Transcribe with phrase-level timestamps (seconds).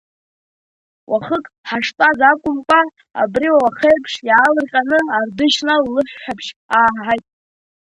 [1.09, 2.81] Уахык, ҳаштәаз акәымкәа,
[3.21, 7.25] абри уахеиԥш иаалырҟьаны, Ардышьна лыҳәҳәабжь ааҳаҳаит.